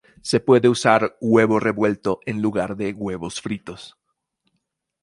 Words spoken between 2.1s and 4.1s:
en lugar de huevos fritos.